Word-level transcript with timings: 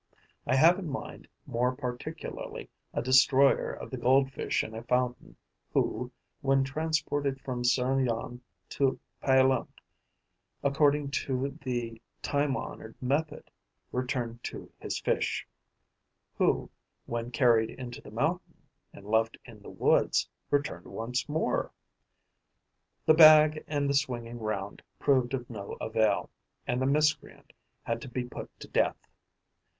I 0.47 0.55
have 0.55 0.79
in 0.79 0.89
mind 0.89 1.27
more 1.45 1.75
particularly 1.75 2.71
a 2.91 3.03
destroyer 3.03 3.71
of 3.71 3.91
the 3.91 3.97
Goldfish 3.97 4.63
in 4.63 4.73
a 4.73 4.81
fountain, 4.81 5.35
who, 5.73 6.11
when 6.41 6.63
transported 6.63 7.39
from 7.41 7.63
Serignan 7.63 8.41
to 8.69 8.99
Piolenc, 9.21 9.67
according 10.63 11.11
to 11.11 11.49
the 11.63 12.01
time 12.23 12.57
honoured 12.57 12.99
method, 12.99 13.51
returned 13.91 14.43
to 14.45 14.71
his 14.79 14.99
fish; 14.99 15.47
who, 16.35 16.71
when 17.05 17.29
carried 17.29 17.69
into 17.69 18.01
the 18.01 18.09
mountain 18.09 18.59
and 18.91 19.05
left 19.05 19.37
in 19.45 19.61
the 19.61 19.69
woods, 19.69 20.27
returned 20.49 20.87
once 20.87 21.29
more. 21.29 21.71
The 23.05 23.13
bag 23.13 23.63
and 23.67 23.87
the 23.87 23.93
swinging 23.93 24.39
round 24.39 24.81
proved 24.97 25.35
of 25.35 25.47
no 25.47 25.73
avail; 25.79 26.31
and 26.65 26.81
the 26.81 26.87
miscreant 26.87 27.53
had 27.83 28.01
to 28.01 28.09
be 28.09 28.23
put 28.25 28.49
to 28.61 28.67
death. 28.67 28.97